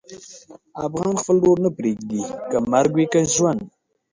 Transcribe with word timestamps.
افغان 0.85 1.13
خپل 1.21 1.35
ورور 1.39 1.57
نه 1.65 1.69
پرېږدي، 1.77 2.21
که 2.49 2.57
مرګ 2.71 2.91
وي 2.95 3.05
که 3.13 3.19
ژوند. 3.33 3.61